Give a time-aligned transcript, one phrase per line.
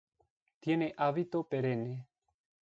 [0.59, 2.07] Tiene hábito perenne.